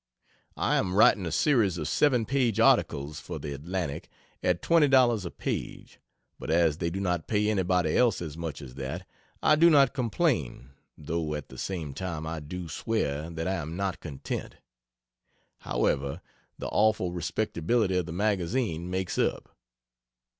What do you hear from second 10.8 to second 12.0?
(though at the same